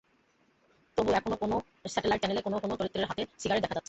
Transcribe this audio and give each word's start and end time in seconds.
তবু 0.97 1.09
এখনো 1.11 1.35
কোনো 1.35 1.55
স্যাটেলাইট 1.85 2.19
চ্যানেলে 2.21 2.41
কোনো 2.41 2.57
কোনো 2.63 2.73
চরিত্রের 2.79 3.07
হাতে 3.09 3.23
সিগারেট 3.39 3.61
দেখা 3.61 3.67
যাচ্ছে। 3.67 3.79